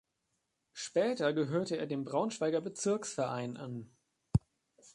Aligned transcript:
Später 0.73 1.31
gehörte 1.31 1.77
er 1.77 1.85
dem 1.85 2.05
Braunschweiger 2.05 2.59
Bezirksverein 2.59 3.55
an. 3.55 3.91